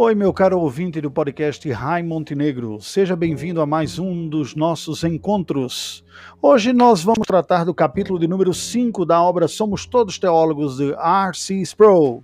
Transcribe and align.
Oi, 0.00 0.14
meu 0.14 0.32
caro 0.32 0.60
ouvinte 0.60 1.00
do 1.00 1.10
podcast 1.10 1.68
Rai 1.72 2.04
Montenegro. 2.04 2.80
Seja 2.80 3.16
bem-vindo 3.16 3.60
a 3.60 3.66
mais 3.66 3.98
um 3.98 4.28
dos 4.28 4.54
nossos 4.54 5.02
encontros. 5.02 6.04
Hoje 6.40 6.72
nós 6.72 7.02
vamos 7.02 7.26
tratar 7.26 7.64
do 7.64 7.74
capítulo 7.74 8.16
de 8.16 8.28
número 8.28 8.54
5 8.54 9.04
da 9.04 9.20
obra 9.20 9.48
Somos 9.48 9.86
Todos 9.86 10.16
Teólogos 10.16 10.76
de 10.76 10.92
R.C. 10.92 11.56
Sproul. 11.62 12.22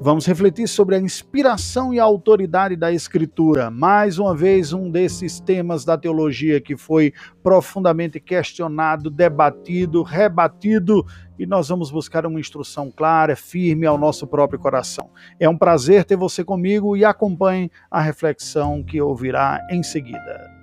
Vamos 0.00 0.26
refletir 0.26 0.68
sobre 0.68 0.96
a 0.96 1.00
inspiração 1.00 1.94
e 1.94 1.98
a 1.98 2.04
autoridade 2.04 2.76
da 2.76 2.92
Escritura. 2.92 3.70
Mais 3.70 4.18
uma 4.18 4.34
vez, 4.34 4.72
um 4.72 4.90
desses 4.90 5.40
temas 5.40 5.84
da 5.84 5.96
teologia 5.96 6.60
que 6.60 6.76
foi 6.76 7.12
profundamente 7.42 8.20
questionado, 8.20 9.10
debatido, 9.10 10.02
rebatido, 10.02 11.04
e 11.38 11.46
nós 11.46 11.68
vamos 11.68 11.90
buscar 11.90 12.26
uma 12.26 12.40
instrução 12.40 12.90
clara, 12.90 13.34
firme 13.34 13.86
ao 13.86 13.98
nosso 13.98 14.26
próprio 14.26 14.58
coração. 14.58 15.10
É 15.38 15.48
um 15.48 15.56
prazer 15.56 16.04
ter 16.04 16.16
você 16.16 16.44
comigo 16.44 16.96
e 16.96 17.04
acompanhe 17.04 17.70
a 17.90 18.00
reflexão 18.00 18.82
que 18.82 19.00
ouvirá 19.00 19.60
em 19.70 19.82
seguida. 19.82 20.54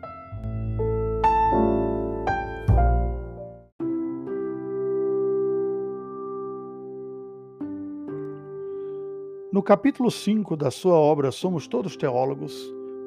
No 9.52 9.62
capítulo 9.62 10.10
5 10.10 10.56
da 10.56 10.72
sua 10.72 10.96
obra 10.96 11.30
Somos 11.30 11.68
Todos 11.68 11.98
Teólogos, 11.98 12.54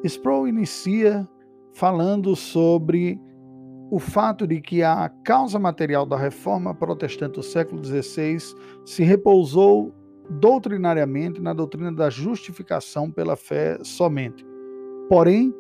Sproul 0.05 0.47
inicia 0.47 1.27
falando 1.73 2.37
sobre 2.37 3.19
o 3.91 3.99
fato 3.99 4.47
de 4.47 4.61
que 4.61 4.83
a 4.83 5.09
causa 5.25 5.59
material 5.59 6.07
da 6.07 6.17
reforma 6.17 6.75
protestante 6.75 7.35
do 7.35 7.43
século 7.43 7.85
XVI 7.85 8.39
se 8.85 9.03
repousou 9.03 9.95
doutrinariamente 10.29 11.41
na 11.41 11.53
doutrina 11.53 11.93
da 11.93 12.09
justificação 12.09 13.11
pela 13.11 13.37
fé 13.37 13.79
somente. 13.83 14.45
Porém, 15.09 15.55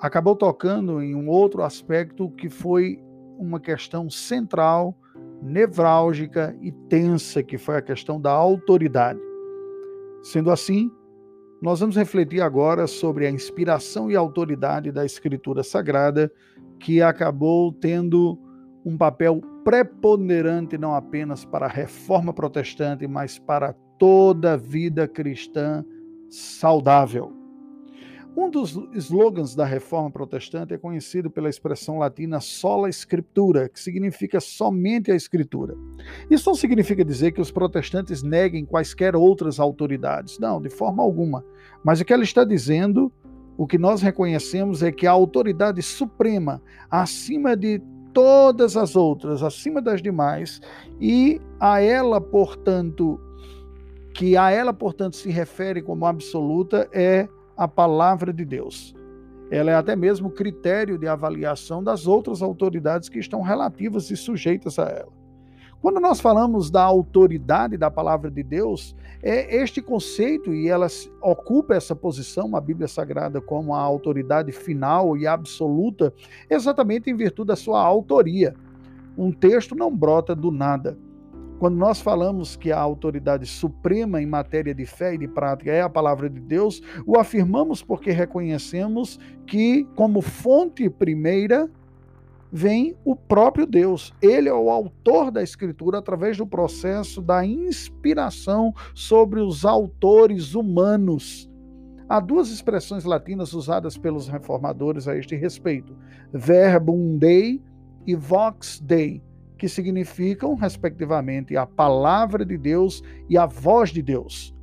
acabou 0.00 0.34
tocando 0.34 1.00
em 1.00 1.14
um 1.14 1.28
outro 1.28 1.62
aspecto 1.62 2.30
que 2.32 2.48
foi 2.48 3.00
uma 3.38 3.60
questão 3.60 4.10
central, 4.10 4.96
nevrálgica 5.40 6.56
e 6.60 6.72
tensa, 6.72 7.42
que 7.42 7.56
foi 7.56 7.76
a 7.76 7.82
questão 7.82 8.20
da 8.20 8.32
autoridade. 8.32 9.20
Sendo 10.22 10.50
assim, 10.50 10.90
nós 11.60 11.80
vamos 11.80 11.96
refletir 11.96 12.40
agora 12.40 12.86
sobre 12.86 13.26
a 13.26 13.30
inspiração 13.30 14.10
e 14.10 14.16
autoridade 14.16 14.92
da 14.92 15.04
Escritura 15.04 15.62
Sagrada, 15.62 16.30
que 16.78 17.02
acabou 17.02 17.72
tendo 17.72 18.38
um 18.84 18.96
papel 18.96 19.40
preponderante 19.64 20.78
não 20.78 20.94
apenas 20.94 21.44
para 21.44 21.66
a 21.66 21.70
reforma 21.70 22.32
protestante, 22.32 23.06
mas 23.06 23.38
para 23.38 23.74
toda 23.98 24.52
a 24.52 24.56
vida 24.56 25.08
cristã 25.08 25.84
saudável. 26.30 27.37
Um 28.40 28.48
dos 28.48 28.78
slogans 28.94 29.56
da 29.56 29.64
reforma 29.64 30.12
protestante 30.12 30.72
é 30.72 30.78
conhecido 30.78 31.28
pela 31.28 31.48
expressão 31.48 31.98
latina 31.98 32.38
sola 32.38 32.88
scriptura, 32.88 33.68
que 33.68 33.80
significa 33.80 34.38
somente 34.38 35.10
a 35.10 35.16
escritura. 35.16 35.74
Isso 36.30 36.48
não 36.48 36.54
significa 36.54 37.04
dizer 37.04 37.32
que 37.32 37.40
os 37.40 37.50
protestantes 37.50 38.22
neguem 38.22 38.64
quaisquer 38.64 39.16
outras 39.16 39.58
autoridades, 39.58 40.38
não, 40.38 40.62
de 40.62 40.70
forma 40.70 41.02
alguma. 41.02 41.44
Mas 41.84 42.00
o 42.00 42.04
que 42.04 42.12
ela 42.12 42.22
está 42.22 42.44
dizendo, 42.44 43.10
o 43.56 43.66
que 43.66 43.76
nós 43.76 44.02
reconhecemos 44.02 44.84
é 44.84 44.92
que 44.92 45.04
a 45.04 45.10
autoridade 45.10 45.82
suprema, 45.82 46.62
acima 46.88 47.56
de 47.56 47.82
todas 48.14 48.76
as 48.76 48.94
outras, 48.94 49.42
acima 49.42 49.82
das 49.82 50.00
demais, 50.00 50.60
e 51.00 51.40
a 51.58 51.80
ela, 51.80 52.20
portanto, 52.20 53.20
que 54.14 54.36
a 54.36 54.48
ela, 54.48 54.72
portanto, 54.72 55.16
se 55.16 55.28
refere 55.28 55.82
como 55.82 56.06
absoluta, 56.06 56.88
é 56.92 57.28
a 57.58 57.66
palavra 57.66 58.32
de 58.32 58.44
Deus. 58.44 58.94
Ela 59.50 59.72
é 59.72 59.74
até 59.74 59.96
mesmo 59.96 60.30
critério 60.30 60.96
de 60.96 61.08
avaliação 61.08 61.82
das 61.82 62.06
outras 62.06 62.40
autoridades 62.40 63.08
que 63.08 63.18
estão 63.18 63.42
relativas 63.42 64.10
e 64.10 64.16
sujeitas 64.16 64.78
a 64.78 64.84
ela. 64.84 65.12
Quando 65.80 66.00
nós 66.00 66.20
falamos 66.20 66.70
da 66.70 66.82
autoridade 66.82 67.76
da 67.76 67.90
palavra 67.90 68.30
de 68.30 68.42
Deus, 68.42 68.96
é 69.22 69.56
este 69.56 69.80
conceito 69.80 70.52
e 70.52 70.68
ela 70.68 70.86
ocupa 71.22 71.74
essa 71.74 71.94
posição, 71.94 72.54
a 72.56 72.60
Bíblia 72.60 72.88
Sagrada, 72.88 73.40
como 73.40 73.74
a 73.74 73.80
autoridade 73.80 74.52
final 74.52 75.16
e 75.16 75.26
absoluta, 75.26 76.12
exatamente 76.50 77.10
em 77.10 77.16
virtude 77.16 77.48
da 77.48 77.56
sua 77.56 77.80
autoria. 77.80 78.54
Um 79.16 79.32
texto 79.32 79.74
não 79.74 79.94
brota 79.94 80.34
do 80.34 80.50
nada. 80.50 80.98
Quando 81.58 81.76
nós 81.76 82.00
falamos 82.00 82.54
que 82.54 82.70
a 82.70 82.78
autoridade 82.78 83.44
suprema 83.44 84.22
em 84.22 84.26
matéria 84.26 84.72
de 84.72 84.86
fé 84.86 85.14
e 85.14 85.18
de 85.18 85.26
prática 85.26 85.72
é 85.72 85.82
a 85.82 85.88
palavra 85.88 86.30
de 86.30 86.38
Deus, 86.38 86.80
o 87.04 87.18
afirmamos 87.18 87.82
porque 87.82 88.12
reconhecemos 88.12 89.18
que, 89.44 89.84
como 89.96 90.22
fonte 90.22 90.88
primeira, 90.88 91.68
vem 92.52 92.94
o 93.04 93.16
próprio 93.16 93.66
Deus. 93.66 94.14
Ele 94.22 94.48
é 94.48 94.54
o 94.54 94.70
autor 94.70 95.32
da 95.32 95.42
Escritura 95.42 95.98
através 95.98 96.36
do 96.36 96.46
processo 96.46 97.20
da 97.20 97.44
inspiração 97.44 98.72
sobre 98.94 99.40
os 99.40 99.64
autores 99.64 100.54
humanos. 100.54 101.50
Há 102.08 102.20
duas 102.20 102.50
expressões 102.50 103.04
latinas 103.04 103.52
usadas 103.52 103.98
pelos 103.98 104.28
reformadores 104.28 105.08
a 105.08 105.16
este 105.16 105.34
respeito: 105.34 105.96
verbum 106.32 107.18
dei 107.18 107.60
e 108.06 108.14
vox 108.14 108.80
dei 108.80 109.20
que 109.58 109.68
significam, 109.68 110.54
respectivamente, 110.54 111.56
a 111.56 111.66
palavra 111.66 112.44
de 112.46 112.56
Deus 112.56 113.02
e 113.28 113.36
a 113.36 113.44
voz 113.44 113.90
de 113.90 114.00
Deus. 114.00 114.54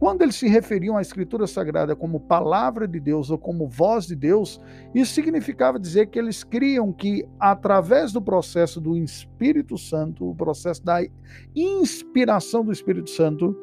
Quando 0.00 0.22
eles 0.22 0.36
se 0.36 0.48
referiam 0.48 0.96
à 0.96 1.02
Escritura 1.02 1.46
Sagrada 1.46 1.94
como 1.94 2.20
palavra 2.20 2.88
de 2.88 2.98
Deus 2.98 3.30
ou 3.30 3.36
como 3.36 3.68
voz 3.68 4.06
de 4.06 4.16
Deus, 4.16 4.58
isso 4.94 5.12
significava 5.12 5.78
dizer 5.78 6.06
que 6.06 6.18
eles 6.18 6.42
criam 6.42 6.90
que, 6.90 7.22
através 7.38 8.10
do 8.10 8.22
processo 8.22 8.80
do 8.80 8.96
Espírito 8.96 9.76
Santo, 9.76 10.30
o 10.30 10.34
processo 10.34 10.82
da 10.82 11.02
inspiração 11.54 12.64
do 12.64 12.72
Espírito 12.72 13.10
Santo, 13.10 13.54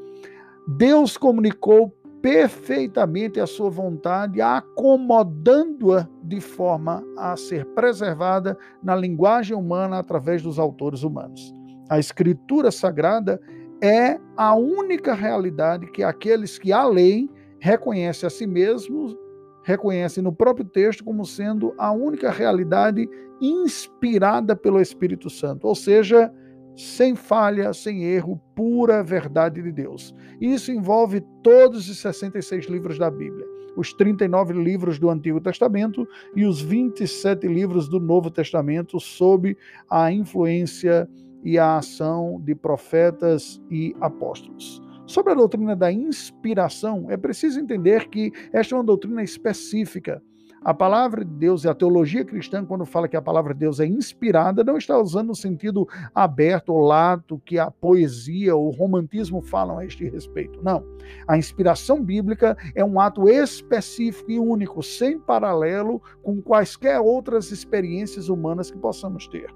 Deus 0.68 1.18
comunicou 1.18 1.90
perfeitamente 2.22 3.40
a 3.40 3.48
sua 3.48 3.70
vontade, 3.70 4.42
acomodando-a 4.42 6.08
de 6.24 6.42
forma 6.42 7.04
a 7.18 7.36
ser 7.38 7.66
preservada 7.68 8.58
na 8.84 8.96
linguagem 8.96 9.56
humana 9.56 10.00
através 10.00 10.42
dos 10.42 10.60
autores 10.60 11.04
humanos. 11.04 11.54
A 11.90 12.00
Escritura 12.00 12.72
Sagrada 12.72 13.40
é 13.82 14.20
a 14.36 14.56
única 14.56 15.14
realidade 15.14 15.90
que 15.92 16.04
aqueles 16.04 16.58
que 16.58 16.74
a 16.74 16.86
leem 16.86 17.30
reconhecem 17.60 18.28
a 18.28 18.30
si 18.30 18.46
mesmos, 18.46 19.16
reconhecem 19.64 20.24
no 20.24 20.34
próprio 20.34 20.66
texto 20.66 21.04
como 21.04 21.26
sendo 21.26 21.74
a 21.78 21.92
única 21.92 22.32
realidade 22.32 23.08
inspirada 23.42 24.56
pelo 24.56 24.82
Espírito 24.82 25.30
Santo, 25.30 25.68
ou 25.68 25.76
seja, 25.76 26.34
sem 26.78 27.16
falha, 27.16 27.74
sem 27.74 28.04
erro, 28.04 28.40
pura 28.56 29.04
verdade 29.04 29.62
de 29.62 29.72
Deus. 29.72 30.14
Isso 30.40 30.72
envolve 30.72 31.22
todos 31.44 31.90
os 31.90 31.98
66 32.00 32.68
livros 32.68 33.00
da 33.00 33.10
Bíblia, 33.10 33.46
os 33.76 33.94
39 33.94 34.54
livros 34.54 35.00
do 35.00 35.10
Antigo 35.10 35.42
Testamento 35.42 36.08
e 36.36 36.46
os 36.46 36.62
27 36.62 37.48
livros 37.48 37.90
do 37.90 38.00
Novo 38.00 38.30
Testamento, 38.30 39.00
sob 39.00 39.58
a 39.90 40.12
influência 40.12 41.10
e 41.44 41.58
a 41.58 41.78
ação 41.78 42.40
de 42.44 42.54
profetas 42.54 43.60
e 43.72 43.96
apóstolos. 44.00 44.82
Sobre 45.08 45.32
a 45.32 45.36
doutrina 45.36 45.76
da 45.76 45.92
inspiração, 45.92 47.10
é 47.10 47.18
preciso 47.18 47.60
entender 47.60 48.10
que 48.10 48.32
esta 48.52 48.76
é 48.76 48.78
uma 48.78 48.84
doutrina 48.84 49.24
específica 49.24 50.22
a 50.68 50.74
palavra 50.74 51.24
de 51.24 51.32
Deus 51.32 51.64
e 51.64 51.70
a 51.70 51.74
teologia 51.74 52.26
cristã, 52.26 52.66
quando 52.66 52.86
fala 52.86 53.08
que 53.08 53.16
a 53.16 53.22
palavra 53.22 53.54
de 53.54 53.62
Deus 53.62 53.80
é 53.80 53.86
inspirada, 53.86 54.66
não 54.66 54.76
está 54.76 55.00
usando 55.00 55.30
o 55.30 55.36
sentido 55.36 55.88
aberto 56.14 56.74
ou 56.74 56.82
lato 56.82 57.42
que 57.46 57.58
a 57.58 57.72
poesia 57.72 58.54
ou 58.54 58.68
o 58.68 58.72
romantismo 58.72 59.42
falam 59.42 59.78
a 59.78 59.86
este 59.86 60.10
respeito. 60.10 60.62
Não. 60.62 60.84
A 61.26 61.38
inspiração 61.38 62.04
bíblica 62.04 62.58
é 62.76 62.84
um 62.84 63.00
ato 63.00 63.30
específico 63.30 64.30
e 64.30 64.38
único, 64.38 64.84
sem 64.84 65.18
paralelo 65.18 66.02
com 66.22 66.42
quaisquer 66.42 67.00
outras 67.00 67.50
experiências 67.50 68.28
humanas 68.28 68.70
que 68.70 68.78
possamos 68.78 69.26
ter. 69.26 69.50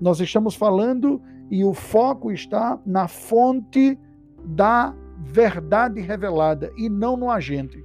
Nós 0.00 0.20
estamos 0.20 0.54
falando 0.54 1.20
e 1.50 1.64
o 1.64 1.74
foco 1.74 2.30
está 2.30 2.78
na 2.86 3.08
fonte 3.08 3.98
da 4.44 4.94
verdade 5.18 6.00
revelada 6.00 6.72
e 6.76 6.88
não 6.88 7.16
no 7.16 7.32
agente. 7.32 7.84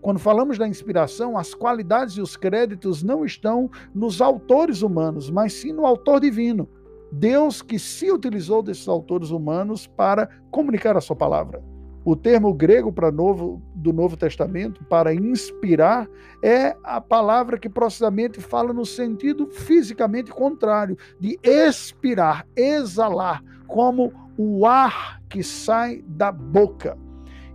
Quando 0.00 0.18
falamos 0.18 0.58
da 0.58 0.68
inspiração, 0.68 1.36
as 1.36 1.54
qualidades 1.54 2.16
e 2.16 2.20
os 2.20 2.36
créditos 2.36 3.02
não 3.02 3.24
estão 3.24 3.70
nos 3.94 4.20
autores 4.20 4.82
humanos, 4.82 5.30
mas 5.30 5.52
sim 5.52 5.72
no 5.72 5.86
autor 5.86 6.20
divino. 6.20 6.68
Deus 7.10 7.62
que 7.62 7.78
se 7.78 8.10
utilizou 8.10 8.62
desses 8.62 8.88
autores 8.88 9.30
humanos 9.30 9.86
para 9.86 10.28
comunicar 10.50 10.96
a 10.96 11.00
sua 11.00 11.16
palavra. 11.16 11.62
O 12.04 12.14
termo 12.14 12.54
grego 12.54 12.92
para 12.92 13.10
novo 13.10 13.60
do 13.74 13.92
Novo 13.92 14.16
Testamento 14.16 14.84
para 14.84 15.12
inspirar 15.12 16.08
é 16.40 16.76
a 16.84 17.00
palavra 17.00 17.58
que 17.58 17.68
precisamente 17.68 18.40
fala 18.40 18.72
no 18.72 18.86
sentido 18.86 19.48
fisicamente 19.48 20.30
contrário, 20.30 20.96
de 21.18 21.36
expirar, 21.42 22.46
exalar, 22.54 23.42
como 23.66 24.12
o 24.38 24.64
ar 24.66 25.20
que 25.28 25.42
sai 25.42 26.04
da 26.06 26.30
boca. 26.30 26.96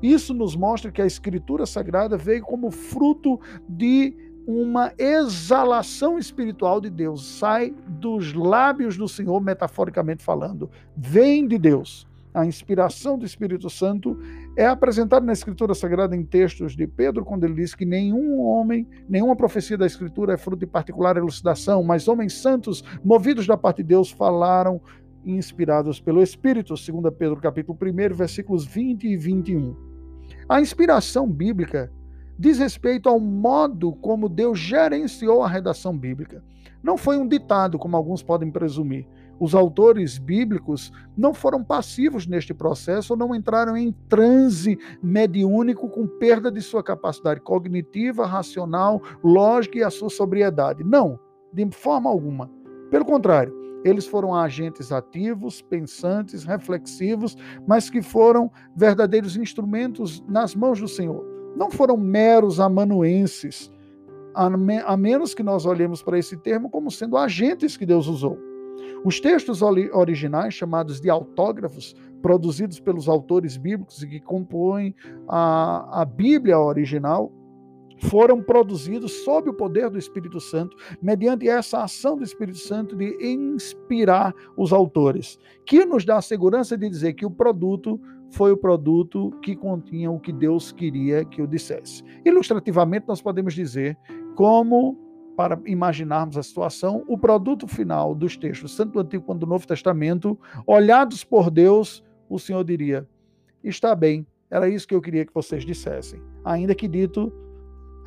Isso 0.02 0.34
nos 0.34 0.56
mostra 0.56 0.92
que 0.92 1.02
a 1.02 1.06
Escritura 1.06 1.66
Sagrada 1.66 2.18
veio 2.18 2.44
como 2.44 2.72
fruto 2.72 3.40
de 3.68 4.16
uma 4.46 4.92
exalação 4.98 6.18
espiritual 6.18 6.82
de 6.82 6.90
Deus, 6.90 7.26
sai 7.38 7.74
dos 7.88 8.34
lábios 8.34 8.98
do 8.98 9.08
Senhor, 9.08 9.40
metaforicamente 9.40 10.24
falando, 10.24 10.70
vem 10.96 11.48
de 11.48 11.58
Deus. 11.58 12.10
A 12.34 12.46
inspiração 12.46 13.18
do 13.18 13.26
Espírito 13.26 13.70
Santo 13.70 14.18
é 14.56 14.66
apresentada 14.66 15.26
na 15.26 15.34
Escritura 15.34 15.76
Sagrada 15.76 16.16
em 16.16 16.24
textos 16.24 16.78
de 16.78 16.88
Pedro, 16.88 17.26
quando 17.26 17.44
ele 17.44 17.56
diz 17.56 17.76
que 17.76 17.86
nenhum 17.86 18.40
homem, 18.40 18.88
nenhuma 19.08 19.36
profecia 19.36 19.78
da 19.78 19.86
Escritura 19.86 20.34
é 20.34 20.38
fruto 20.38 20.62
de 20.62 20.66
particular 20.66 21.18
elucidação, 21.18 21.84
mas 21.84 22.08
homens 22.08 22.34
santos, 22.34 22.84
movidos 23.04 23.46
da 23.46 23.58
parte 23.58 23.78
de 23.78 23.90
Deus, 23.90 24.10
falaram 24.10 24.82
inspirados 25.26 26.00
pelo 26.00 26.24
Espírito, 26.24 26.78
segundo 26.78 27.12
Pedro 27.12 27.36
capítulo 27.36 27.78
1, 27.82 28.16
versículos 28.16 28.66
20 28.66 29.08
e 29.08 29.18
21. 29.18 29.91
A 30.48 30.60
inspiração 30.60 31.28
bíblica 31.28 31.92
diz 32.38 32.58
respeito 32.58 33.08
ao 33.08 33.20
modo 33.20 33.94
como 33.94 34.28
Deus 34.28 34.58
gerenciou 34.58 35.44
a 35.44 35.48
redação 35.48 35.98
bíblica. 35.98 36.44
Não 36.82 36.98
foi 36.98 37.18
um 37.18 37.28
ditado, 37.28 37.78
como 37.78 37.96
alguns 37.96 38.24
podem 38.24 38.50
presumir. 38.50 39.08
Os 39.40 39.56
autores 39.56 40.18
bíblicos 40.18 40.92
não 41.18 41.34
foram 41.34 41.64
passivos 41.64 42.28
neste 42.28 42.54
processo 42.54 43.14
ou 43.14 43.18
não 43.18 43.34
entraram 43.34 43.76
em 43.76 43.92
transe 44.08 44.78
mediúnico 45.02 45.90
com 45.90 46.08
perda 46.08 46.52
de 46.52 46.62
sua 46.62 46.84
capacidade 46.84 47.40
cognitiva, 47.42 48.26
racional, 48.26 49.02
lógica 49.24 49.80
e 49.80 49.84
a 49.84 49.90
sua 49.90 50.10
sobriedade. 50.10 50.84
Não, 50.84 51.20
de 51.54 51.68
forma 51.72 52.10
alguma. 52.10 52.50
Pelo 52.90 53.06
contrário, 53.06 53.54
eles 53.84 54.06
foram 54.06 54.36
agentes 54.36 54.92
ativos, 54.92 55.62
pensantes, 55.62 56.44
reflexivos, 56.44 57.36
mas 57.68 57.90
que 57.90 58.02
foram 58.02 58.52
verdadeiros 58.76 59.36
instrumentos 59.36 60.24
nas 60.28 60.56
mãos 60.56 60.80
do 60.80 60.88
Senhor. 60.88 61.26
Não 61.56 61.70
foram 61.70 61.98
meros 61.98 62.60
amanuenses, 62.60 63.72
a 64.34 64.96
menos 64.96 65.34
que 65.34 65.44
nós 65.44 65.66
olhemos 65.66 66.02
para 66.02 66.18
esse 66.18 66.38
termo 66.38 66.70
como 66.70 66.90
sendo 66.90 67.18
agentes 67.18 67.76
que 67.76 67.86
Deus 67.86 68.08
usou. 68.08 68.38
Os 69.04 69.20
textos 69.20 69.62
originais, 69.62 70.54
chamados 70.54 71.02
de 71.02 71.10
autógrafos, 71.10 71.96
produzidos 72.22 72.80
pelos 72.80 73.10
autores 73.10 73.58
bíblicos 73.58 74.04
e 74.04 74.08
que 74.08 74.20
compõem 74.20 74.96
a, 75.28 76.02
a 76.02 76.06
Bíblia 76.06 76.60
original, 76.60 77.32
foram 78.02 78.42
produzidos 78.42 79.24
sob 79.24 79.50
o 79.50 79.54
poder 79.54 79.90
do 79.90 79.98
Espírito 79.98 80.40
Santo, 80.40 80.76
mediante 81.02 81.48
essa 81.48 81.84
ação 81.84 82.18
do 82.18 82.24
Espírito 82.24 82.58
Santo 82.58 82.96
de 82.96 83.16
inspirar 83.22 84.34
os 84.58 84.74
autores, 84.74 85.38
que 85.66 85.86
nos 85.86 86.04
dá 86.04 86.18
a 86.18 86.22
segurança 86.22 86.78
de 86.78 86.90
dizer 86.90 87.14
que 87.14 87.26
o 87.26 87.32
produto 87.32 88.00
foi 88.32 88.52
o 88.52 88.58
produto 88.58 89.32
que 89.42 89.56
continha 89.56 90.10
o 90.10 90.20
que 90.20 90.32
Deus 90.32 90.72
queria 90.72 91.26
que 91.26 91.42
eu 91.42 91.48
dissesse. 91.48 92.04
Ilustrativamente, 92.26 93.08
nós 93.08 93.22
podemos 93.22 93.54
dizer 93.54 93.98
como 94.36 94.98
para 95.36 95.60
imaginarmos 95.66 96.38
a 96.38 96.44
situação, 96.44 97.04
o 97.08 97.18
produto 97.18 97.68
final 97.68 98.14
dos 98.14 98.38
textos, 98.38 98.76
tanto 98.76 98.94
do 98.94 99.00
Antigo 99.00 99.24
quanto 99.24 99.40
do 99.40 99.48
Novo 99.48 99.66
Testamento, 99.66 100.38
olhados 100.68 101.24
por 101.24 101.50
Deus, 101.50 102.04
o 102.30 102.38
Senhor 102.40 102.64
diria: 102.64 103.08
está 103.64 103.96
bem, 103.96 104.26
era 104.50 104.68
isso 104.68 104.88
que 104.88 104.96
eu 104.96 105.02
queria 105.02 105.26
que 105.26 105.34
vocês 105.34 105.66
dissessem, 105.66 106.22
ainda 106.44 106.76
que 106.76 106.88
dito 106.88 107.34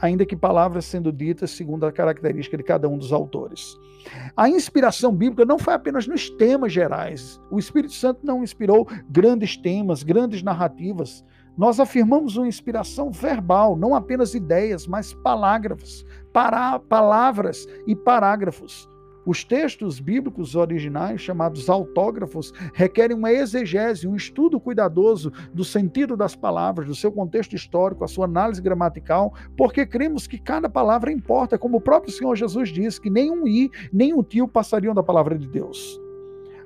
ainda 0.00 0.26
que 0.26 0.36
palavras 0.36 0.84
sendo 0.84 1.12
ditas 1.12 1.50
segundo 1.50 1.86
a 1.86 1.92
característica 1.92 2.56
de 2.56 2.62
cada 2.62 2.88
um 2.88 2.98
dos 2.98 3.12
autores. 3.12 3.78
A 4.36 4.48
inspiração 4.48 5.14
bíblica 5.14 5.44
não 5.44 5.58
foi 5.58 5.74
apenas 5.74 6.06
nos 6.06 6.28
temas 6.30 6.72
gerais. 6.72 7.40
O 7.50 7.58
Espírito 7.58 7.94
Santo 7.94 8.20
não 8.22 8.42
inspirou 8.42 8.86
grandes 9.08 9.56
temas, 9.56 10.02
grandes 10.02 10.42
narrativas. 10.42 11.24
Nós 11.56 11.78
afirmamos 11.78 12.36
uma 12.36 12.48
inspiração 12.48 13.10
verbal, 13.10 13.76
não 13.76 13.94
apenas 13.94 14.34
ideias, 14.34 14.86
mas 14.86 15.14
parágrafos, 15.14 16.04
para, 16.32 16.78
palavras 16.80 17.66
e 17.86 17.94
parágrafos. 17.94 18.88
Os 19.26 19.42
textos 19.42 19.98
bíblicos 20.00 20.54
originais, 20.54 21.20
chamados 21.20 21.70
autógrafos, 21.70 22.52
requerem 22.74 23.16
uma 23.16 23.32
exegese, 23.32 24.06
um 24.06 24.14
estudo 24.14 24.60
cuidadoso 24.60 25.32
do 25.52 25.64
sentido 25.64 26.16
das 26.16 26.36
palavras, 26.36 26.86
do 26.86 26.94
seu 26.94 27.10
contexto 27.10 27.54
histórico, 27.54 28.04
a 28.04 28.08
sua 28.08 28.26
análise 28.26 28.60
gramatical, 28.60 29.32
porque 29.56 29.86
cremos 29.86 30.26
que 30.26 30.38
cada 30.38 30.68
palavra 30.68 31.10
importa, 31.10 31.58
como 31.58 31.78
o 31.78 31.80
próprio 31.80 32.12
Senhor 32.12 32.36
Jesus 32.36 32.68
diz, 32.70 32.98
que 32.98 33.10
nem 33.10 33.30
um 33.30 33.46
i, 33.46 33.70
nem 33.92 34.12
um 34.12 34.22
tio 34.22 34.46
passariam 34.46 34.94
da 34.94 35.02
palavra 35.02 35.38
de 35.38 35.48
Deus. 35.48 36.00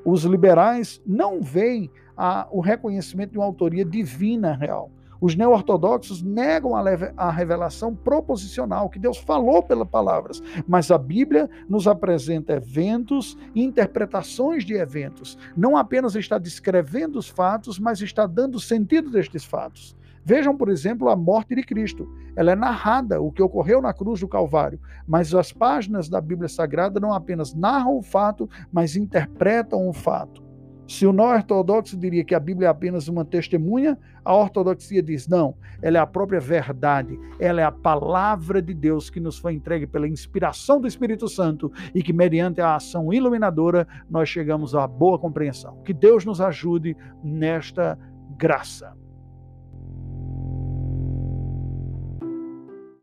Os 0.04 0.24
liberais 0.24 1.00
não 1.06 1.40
veem 1.40 1.90
a, 2.16 2.48
o 2.50 2.60
reconhecimento 2.60 3.32
de 3.32 3.38
uma 3.38 3.46
autoria 3.46 3.84
divina 3.84 4.56
real. 4.56 4.90
Os 5.20 5.34
neo-ortodoxos 5.34 6.22
negam 6.22 6.72
a 7.16 7.30
revelação 7.30 7.94
proposicional, 7.94 8.88
que 8.88 8.98
Deus 8.98 9.18
falou 9.18 9.62
pelas 9.62 9.88
palavras, 9.88 10.42
mas 10.66 10.90
a 10.90 10.98
Bíblia 10.98 11.50
nos 11.68 11.88
apresenta 11.88 12.54
eventos 12.54 13.36
interpretações 13.54 14.64
de 14.64 14.74
eventos. 14.74 15.36
Não 15.56 15.76
apenas 15.76 16.14
está 16.14 16.38
descrevendo 16.38 17.18
os 17.18 17.28
fatos, 17.28 17.78
mas 17.78 18.00
está 18.00 18.26
dando 18.26 18.60
sentido 18.60 19.10
destes 19.10 19.44
fatos. 19.44 19.96
Vejam, 20.24 20.56
por 20.56 20.68
exemplo, 20.68 21.08
a 21.08 21.16
morte 21.16 21.54
de 21.54 21.62
Cristo. 21.62 22.06
Ela 22.36 22.52
é 22.52 22.54
narrada, 22.54 23.20
o 23.20 23.32
que 23.32 23.42
ocorreu 23.42 23.80
na 23.80 23.94
cruz 23.94 24.20
do 24.20 24.28
Calvário, 24.28 24.78
mas 25.06 25.34
as 25.34 25.52
páginas 25.52 26.08
da 26.08 26.20
Bíblia 26.20 26.48
Sagrada 26.48 27.00
não 27.00 27.14
apenas 27.14 27.54
narram 27.54 27.96
o 27.96 28.02
fato, 28.02 28.48
mas 28.70 28.94
interpretam 28.94 29.88
o 29.88 29.92
fato. 29.92 30.47
Se 30.88 31.06
o 31.06 31.12
não 31.12 31.26
ortodoxo 31.26 31.98
diria 31.98 32.24
que 32.24 32.34
a 32.34 32.40
Bíblia 32.40 32.68
é 32.68 32.70
apenas 32.70 33.08
uma 33.08 33.22
testemunha, 33.22 33.98
a 34.24 34.34
ortodoxia 34.34 35.02
diz 35.02 35.28
não, 35.28 35.54
ela 35.82 35.98
é 35.98 36.00
a 36.00 36.06
própria 36.06 36.40
verdade, 36.40 37.20
ela 37.38 37.60
é 37.60 37.64
a 37.64 37.70
palavra 37.70 38.62
de 38.62 38.72
Deus 38.72 39.10
que 39.10 39.20
nos 39.20 39.38
foi 39.38 39.52
entregue 39.52 39.86
pela 39.86 40.08
inspiração 40.08 40.80
do 40.80 40.88
Espírito 40.88 41.28
Santo 41.28 41.70
e 41.94 42.02
que, 42.02 42.10
mediante 42.12 42.62
a 42.62 42.74
ação 42.74 43.12
iluminadora, 43.12 43.86
nós 44.08 44.30
chegamos 44.30 44.74
à 44.74 44.86
boa 44.86 45.18
compreensão. 45.18 45.82
Que 45.84 45.92
Deus 45.92 46.24
nos 46.24 46.40
ajude 46.40 46.96
nesta 47.22 47.98
graça. 48.38 48.96